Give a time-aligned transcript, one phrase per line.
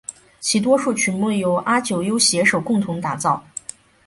[0.39, 3.45] 其多数曲目多由阿久悠携手共同打造。